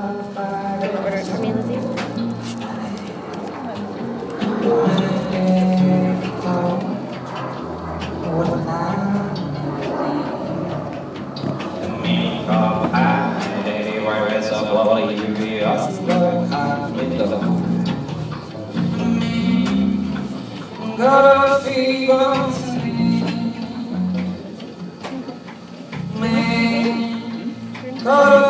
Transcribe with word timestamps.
Do 0.00 0.06
you 0.06 0.92
order 0.96 1.16
it 1.18 1.26
for 1.26 1.38
me, 1.40 1.52
Lizzie? 1.52 1.76
Got 28.02 28.46
a 28.46 28.49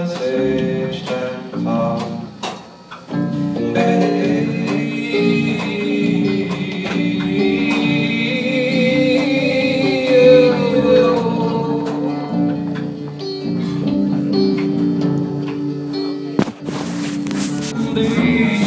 someday. 17.93 18.60